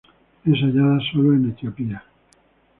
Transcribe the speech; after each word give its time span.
Es 0.45 0.59
hallada 0.59 0.97
solo 1.11 1.35
en 1.35 1.51
Etiopía. 1.51 2.03